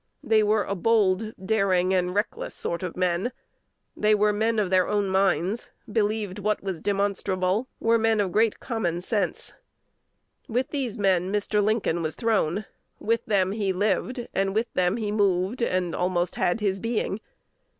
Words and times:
They 0.23 0.41
were 0.41 0.63
a 0.63 0.73
bold, 0.73 1.31
daring, 1.37 1.93
and 1.93 2.15
reckless 2.15 2.55
sort 2.55 2.81
of 2.81 2.97
men; 2.97 3.31
they 3.95 4.15
were 4.15 4.33
men 4.33 4.57
of 4.57 4.71
their 4.71 4.87
own 4.87 5.09
minds, 5.09 5.69
believed 5.91 6.39
what 6.39 6.63
was 6.63 6.81
demonstrable; 6.81 7.67
were 7.79 7.99
men 7.99 8.19
of 8.19 8.31
great 8.31 8.59
common 8.59 9.01
sense. 9.01 9.53
With 10.47 10.69
these 10.71 10.97
men 10.97 11.31
Mr. 11.31 11.63
Lincoln 11.63 12.01
was 12.01 12.15
thrown; 12.15 12.65
with 12.99 13.23
them 13.27 13.51
he 13.51 13.71
lived, 13.73 14.27
and 14.33 14.55
with 14.55 14.73
them 14.73 14.97
he 14.97 15.11
moved, 15.11 15.61
and 15.61 15.93
almost 15.93 16.33
had 16.33 16.61
his 16.61 16.79
being. 16.79 17.19